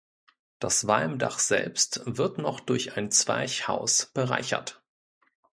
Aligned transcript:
Das 0.57 0.87
Walmdach 0.87 1.37
selbst 1.37 2.01
wird 2.05 2.39
noch 2.39 2.59
durch 2.59 2.97
ein 2.97 3.11
Zwerchhaus 3.11 4.07
bereichert. 4.15 4.81